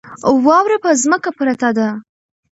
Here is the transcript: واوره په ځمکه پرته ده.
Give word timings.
واوره 0.45 0.77
په 0.83 0.89
ځمکه 1.03 1.29
پرته 1.37 1.69
ده. 1.77 1.87